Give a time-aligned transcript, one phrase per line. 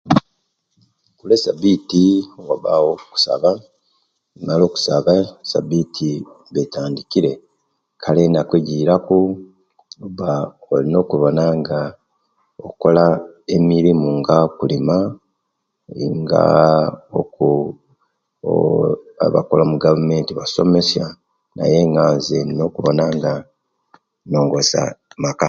[1.21, 1.89] Olwasabit;
[2.47, 5.11] wabawo okusaba, owomala okusaba
[5.43, 6.11] esabiti
[6.49, 7.31] eba atandikire
[8.25, 9.17] enaku ejiraku
[10.05, 10.31] oba
[10.73, 11.79] olina okuwona nga
[12.67, 13.05] okola
[13.55, 14.97] emirimu nga okulima,
[16.21, 16.43] nga
[17.19, 17.47] oku
[18.49, 21.05] aaah abakola mugavumenti basomesya
[21.57, 23.33] naye nga nze ndina okuwona nga
[24.25, 24.81] inongosya
[25.23, 25.39] maka.